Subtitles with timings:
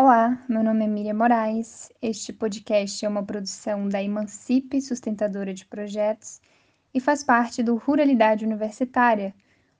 [0.00, 1.90] Olá, meu nome é Miriam Moraes.
[2.00, 6.40] Este podcast é uma produção da Emancipe Sustentadora de Projetos
[6.94, 9.34] e faz parte do Ruralidade Universitária,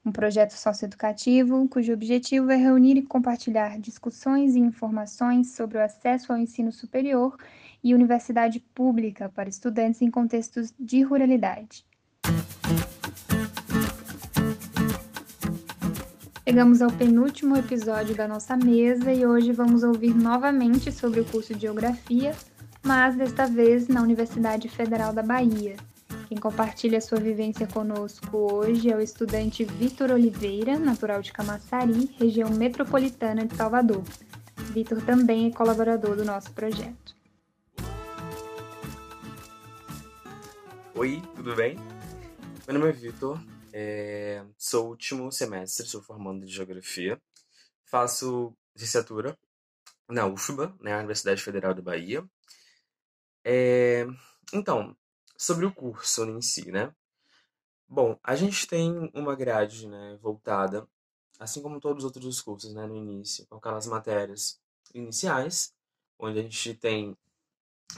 [0.05, 6.33] um projeto socioeducativo cujo objetivo é reunir e compartilhar discussões e informações sobre o acesso
[6.33, 7.37] ao ensino superior
[7.81, 11.87] e universidade pública para estudantes em contextos de ruralidade.
[16.49, 21.55] Chegamos ao penúltimo episódio da nossa mesa e hoje vamos ouvir novamente sobre o curso
[21.55, 22.35] de Geografia,
[22.83, 25.77] mas desta vez na Universidade Federal da Bahia.
[26.27, 32.49] Quem compartilha sua vivência conosco hoje é o estudante Vitor Oliveira, natural de Camaçari, região
[32.49, 34.03] metropolitana de Salvador.
[34.73, 37.15] Vitor também é colaborador do nosso projeto.
[40.95, 41.77] Oi, tudo bem?
[42.67, 43.39] Meu nome é Vitor,
[43.81, 47.23] é, sou último semestre, sou formando de Geografia.
[47.85, 49.39] Faço licenciatura
[50.09, 52.29] na UFBA, né, Universidade Federal da Bahia.
[53.45, 54.05] É,
[54.53, 54.97] então,
[55.37, 56.93] sobre o curso em si, né?
[57.87, 60.85] Bom, a gente tem uma grade né, voltada,
[61.39, 64.61] assim como todos os outros cursos né, no início, com aquelas matérias
[64.93, 65.73] iniciais,
[66.19, 67.17] onde a gente tem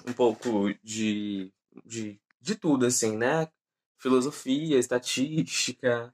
[0.06, 1.50] um pouco de,
[1.86, 3.50] de, de tudo, assim, né?
[4.00, 6.12] Filosofia, estatística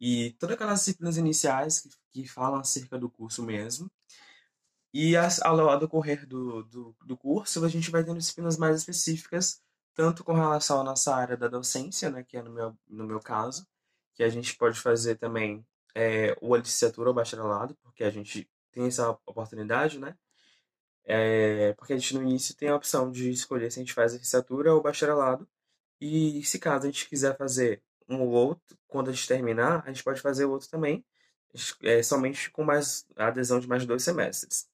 [0.00, 3.90] e todas aquelas disciplinas iniciais que, que falam acerca do curso mesmo.
[4.94, 9.62] E ao decorrer do, do, do curso, a gente vai tendo disciplinas mais específicas,
[9.94, 13.20] tanto com relação à nossa área da docência, né, que é no meu, no meu
[13.20, 13.66] caso,
[14.14, 18.48] que a gente pode fazer também é, ou a licenciatura ou bacharelado, porque a gente
[18.70, 20.14] tem essa oportunidade, né?
[21.04, 24.12] É, porque a gente no início tem a opção de escolher se a gente faz
[24.12, 25.48] licenciatura ou bacharelado,
[26.02, 29.88] e se caso a gente quiser fazer um ou outro, quando a gente terminar, a
[29.92, 31.04] gente pode fazer o outro também,
[31.84, 34.68] é, somente com mais a adesão de mais dois semestres.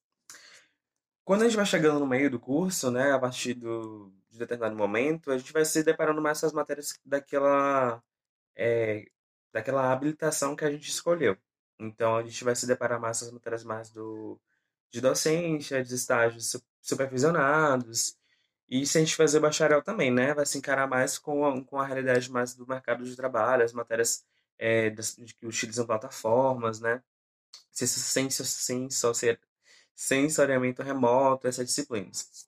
[1.23, 4.75] Quando a gente vai chegando no meio do curso, né, a partir do, de determinado
[4.75, 8.01] momento, a gente vai se deparando mais com as matérias daquela,
[8.55, 9.05] é,
[9.53, 11.37] daquela habilitação que a gente escolheu.
[11.79, 14.41] Então, a gente vai se deparar mais com as matérias mais do,
[14.89, 18.17] de docência, de estágios supervisionados,
[18.69, 20.33] e se a gente fazer bacharel também, né?
[20.33, 23.73] Vai se encarar mais com a, com a realidade mais do mercado de trabalho, as
[23.73, 24.25] matérias
[24.57, 27.01] é, das, que utilizam plataformas, né?
[27.71, 29.39] Ciência, ciência,
[29.95, 32.47] sensoriamento remoto, essas disciplinas.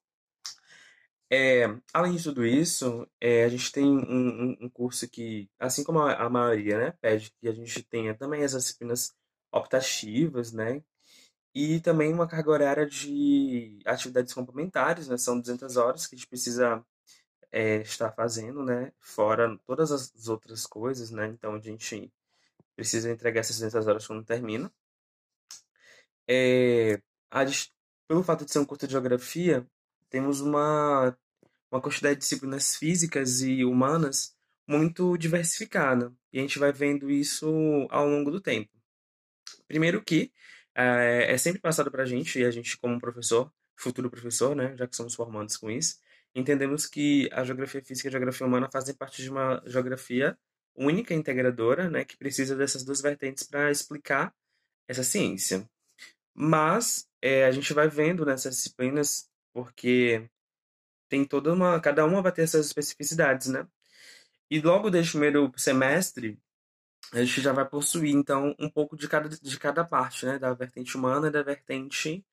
[1.33, 5.99] É, além de tudo isso, é, a gente tem um, um, curso que, assim como
[5.99, 9.15] a, a, maioria, né, pede que a gente tenha também as disciplinas
[9.51, 10.83] optativas, né,
[11.53, 15.17] e também uma carga horária de atividades complementares, né?
[15.17, 16.83] São 200 horas que a gente precisa
[17.51, 18.93] é, estar fazendo, né?
[18.99, 21.27] Fora todas as outras coisas, né?
[21.27, 22.11] Então a gente
[22.75, 24.71] precisa entregar essas 200 horas quando termina.
[26.27, 27.45] É, a,
[28.07, 29.67] pelo fato de ser um curso de geografia,
[30.09, 31.17] temos uma,
[31.71, 34.35] uma quantidade de disciplinas físicas e humanas
[34.67, 36.13] muito diversificada.
[36.31, 37.47] E a gente vai vendo isso
[37.89, 38.69] ao longo do tempo.
[39.67, 40.31] Primeiro que
[40.75, 44.75] é, é sempre passado para a gente, e a gente, como professor, futuro professor, né,
[44.77, 45.99] já que somos formandos com isso,
[46.35, 50.37] entendemos que a geografia física e a geografia humana fazem parte de uma geografia
[50.75, 54.33] única, integradora, né, que precisa dessas duas vertentes para explicar
[54.87, 55.67] essa ciência.
[56.33, 60.29] Mas é, a gente vai vendo nessas disciplinas, porque
[61.09, 61.79] tem toda uma.
[61.81, 63.67] Cada uma vai ter essas especificidades, né?
[64.49, 66.39] E logo desde o primeiro semestre,
[67.11, 70.39] a gente já vai possuir, então, um pouco de cada, de cada parte, né?
[70.39, 72.25] Da vertente humana e da vertente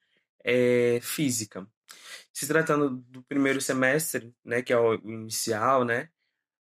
[0.44, 1.66] é, física.
[2.32, 6.10] Se tratando do primeiro semestre, né, que é o inicial, né,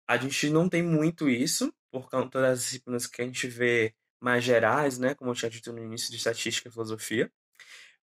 [0.07, 4.45] a gente não tem muito isso, por conta das disciplinas que a gente vê mais
[4.45, 7.31] gerais, né, como eu tinha dito no início, de estatística e filosofia,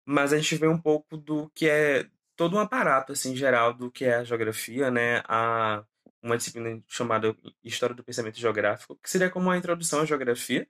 [0.06, 3.91] mas a gente vê um pouco do que é todo um aparato, assim, geral do
[3.91, 5.83] que é a geografia, né, a
[6.25, 10.68] uma disciplina chamada História do Pensamento Geográfico, que seria como uma introdução à geografia.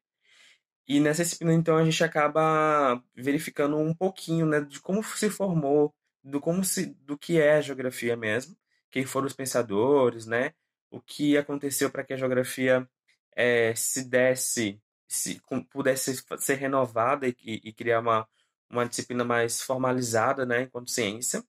[0.88, 5.96] E nessa disciplina, então, a gente acaba verificando um pouquinho né, de como se formou,
[6.24, 8.56] do, como se, do que é a geografia mesmo,
[8.92, 10.54] quem foram os pensadores, né,
[10.92, 12.88] o que aconteceu para que a geografia
[13.36, 15.42] é, se desse, se
[15.72, 18.28] pudesse ser renovada e, e criar uma,
[18.69, 21.44] uma disciplina mais formalizada né, enquanto ciência.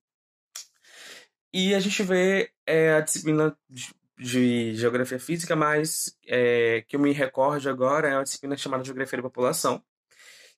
[1.58, 3.88] E a gente vê é, a disciplina de,
[4.18, 9.16] de, geografia física, mas é, que eu me recordo agora é uma disciplina chamada Geografia
[9.16, 9.82] da População,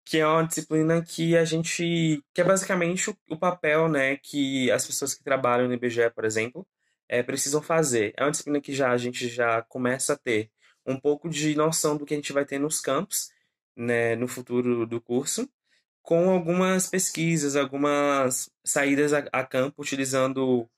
[0.04, 2.20] que é uma disciplina que a gente.
[2.34, 6.24] que é basicamente o, o papel né, que as pessoas que trabalham no IBGE, por
[6.24, 6.66] exemplo,
[7.08, 8.12] é, precisam fazer.
[8.16, 10.50] É uma disciplina que já a gente já começa a ter
[10.84, 13.30] um pouco de noção do que a gente vai ter nos campos
[13.76, 15.48] né, no futuro do curso
[16.02, 20.68] com algumas pesquisas, algumas saídas a, a campo, utilizando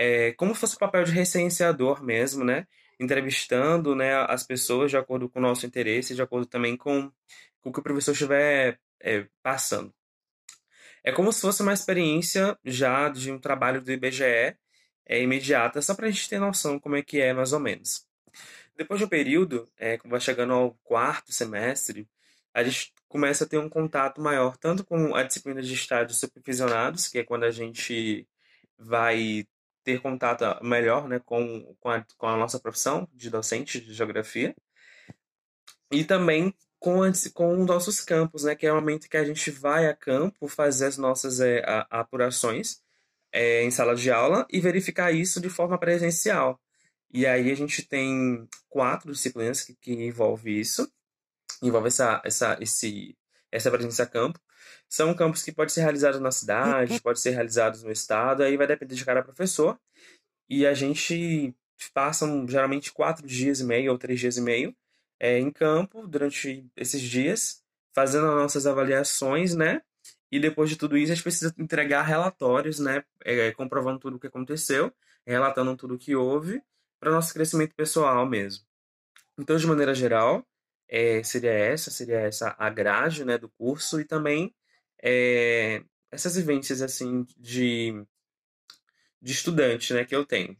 [0.00, 2.66] é, como se fosse o papel de recenseador mesmo, né?
[2.98, 7.12] Entrevistando né, as pessoas de acordo com o nosso interesse, de acordo também com,
[7.60, 9.92] com o que o professor estiver é, passando.
[11.04, 15.94] É como se fosse uma experiência já de um trabalho do IBGE é, imediata, só
[15.94, 18.06] para a gente ter noção como é que é mais ou menos.
[18.74, 22.08] Depois do período, é, vai chegando ao quarto semestre,
[22.54, 27.06] a gente começa a ter um contato maior tanto com a disciplina de estágios supervisionados,
[27.06, 28.26] que é quando a gente
[28.78, 29.46] vai
[29.82, 34.54] ter contato melhor né, com, com, a, com a nossa profissão de docente de geografia,
[35.90, 37.00] e também com,
[37.34, 40.48] com os nossos campos, né, que é o momento que a gente vai a campo
[40.48, 42.80] fazer as nossas é, a, apurações
[43.32, 46.60] é, em sala de aula e verificar isso de forma presencial.
[47.12, 50.90] E aí a gente tem quatro disciplinas que, que envolve isso,
[51.62, 53.16] envolve essa, essa, esse,
[53.50, 54.40] essa presença a campo.
[54.88, 58.66] São campos que podem ser realizados na cidade, podem ser realizados no estado, aí vai
[58.66, 59.78] depender de cada professor.
[60.48, 61.54] E a gente
[61.94, 64.74] passa geralmente quatro dias e meio ou três dias e meio
[65.20, 67.62] é, em campo durante esses dias,
[67.94, 69.82] fazendo as nossas avaliações, né?
[70.32, 73.04] E depois de tudo isso, a gente precisa entregar relatórios, né?
[73.24, 74.92] É, comprovando tudo o que aconteceu,
[75.26, 76.62] relatando tudo o que houve,
[76.98, 78.64] para nosso crescimento pessoal mesmo.
[79.38, 80.46] Então, de maneira geral,
[80.90, 84.54] é, seria essa, seria essa a grade né, do curso e também
[85.02, 88.04] é, essas vivências assim de,
[89.22, 90.56] de estudante né, que eu tenho.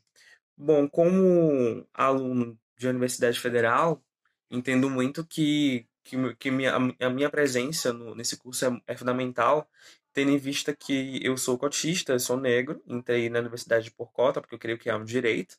[0.56, 4.02] Bom, como aluno de Universidade Federal,
[4.50, 9.68] entendo muito que, que, que minha, a minha presença no, nesse curso é, é, fundamental,
[10.12, 14.54] tendo em vista que eu sou cotista, sou negro, entrei na universidade por cota, porque
[14.54, 15.56] eu creio que é um direito,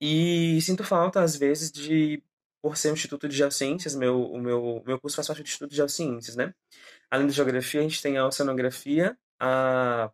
[0.00, 2.22] e sinto falta, às vezes, de,
[2.64, 5.68] por ser um instituto de geociências, meu, o meu, meu curso faz parte do instituto
[5.68, 6.54] de geociências, né?
[7.10, 10.10] Além da geografia, a gente tem a oceanografia, a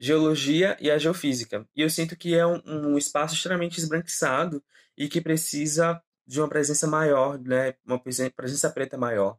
[0.00, 1.68] geologia e a geofísica.
[1.76, 4.64] E eu sinto que é um, um espaço extremamente esbranquiçado
[4.96, 7.74] e que precisa de uma presença maior, né?
[7.84, 9.38] Uma presença preta maior.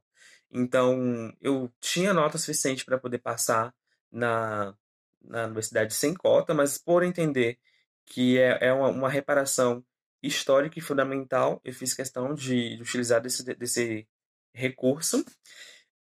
[0.52, 3.74] Então, eu tinha nota suficiente para poder passar
[4.12, 4.76] na,
[5.20, 7.58] na universidade sem cota, mas por entender
[8.06, 9.84] que é, é uma, uma reparação
[10.22, 14.08] histórica e fundamental, eu fiz questão de, utilizar desse, desse
[14.54, 15.24] recurso.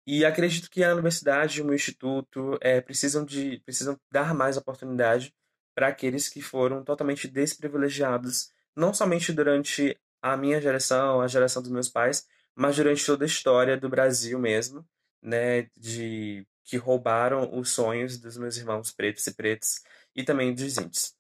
[0.06, 4.56] E acredito que a universidade e o meu instituto é, precisam, de, precisam dar mais
[4.56, 5.32] oportunidade
[5.75, 11.70] para aqueles que foram totalmente desprivilegiados, não somente durante a minha geração, a geração dos
[11.70, 14.87] meus pais, mas durante toda a história do Brasil mesmo,
[15.23, 19.82] né, de que roubaram os sonhos dos meus irmãos pretos e pretas
[20.15, 21.15] e também dos índios.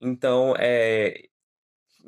[0.00, 1.28] Então, é,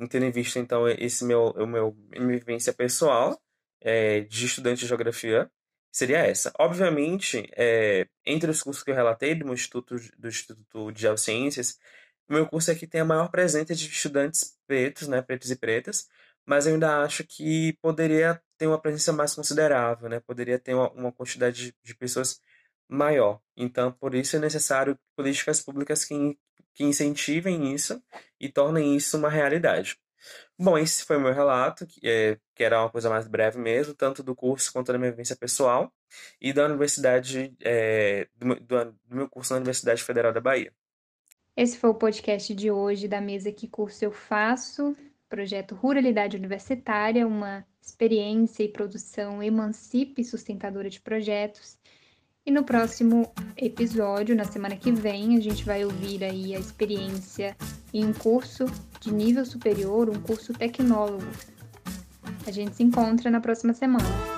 [0.09, 3.41] tendo em vista então esse meu, o meu minha vivência pessoal
[3.81, 5.51] é, de estudante de geografia
[5.91, 6.53] seria essa.
[6.59, 11.79] Obviamente, é, entre os cursos que eu relatei do Instituto do Instituto de Geociências,
[12.29, 16.09] o meu curso aqui tem a maior presença de estudantes pretos, né, pretos e pretas,
[16.47, 20.21] mas eu ainda acho que poderia ter uma presença mais considerável, né?
[20.21, 22.41] Poderia ter uma, uma quantidade de, de, pessoas
[22.89, 23.41] maior.
[23.57, 26.39] Então, por isso é necessário políticas públicas que,
[26.75, 28.03] que incentivem isso
[28.41, 29.97] e tornem isso uma realidade.
[30.59, 33.95] Bom, esse foi o meu relato, que, é, que era uma coisa mais breve mesmo,
[33.95, 35.93] tanto do curso quanto da minha vivência pessoal
[36.41, 40.73] e da universidade, é, do, do, meu curso na Universidade Federal da Bahia.
[41.57, 44.97] Esse foi o podcast de hoje da mesa Que Curso Eu Faço,
[45.29, 51.77] projeto Ruralidade Universitária, uma experiência e produção emancipe sustentadora de projetos.
[52.45, 57.57] E no próximo episódio, na semana que vem, a gente vai ouvir aí a experiência
[57.95, 58.65] em um curso
[59.01, 61.23] de nível superior, um curso tecnólogo.
[62.45, 64.32] A gente se encontra na próxima semana.